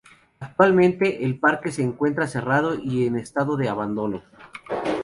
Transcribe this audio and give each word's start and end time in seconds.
Actualmente, 0.39 1.23
el 1.25 1.37
parque 1.37 1.71
se 1.71 1.83
encuentra 1.83 2.25
cerrado 2.25 2.73
y 2.73 3.05
en 3.05 3.17
estado 3.17 3.55
de 3.55 3.69
abandono. 3.69 4.23